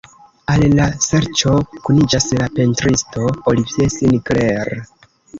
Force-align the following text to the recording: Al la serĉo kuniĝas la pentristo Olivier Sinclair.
Al 0.51 0.63
la 0.77 0.85
serĉo 1.07 1.51
kuniĝas 1.87 2.25
la 2.39 2.47
pentristo 2.59 3.27
Olivier 3.53 3.93
Sinclair. 3.97 4.73